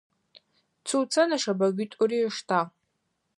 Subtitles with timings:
[0.87, 2.69] Цуцэ нэшэбэгуитӏури ыштагъ.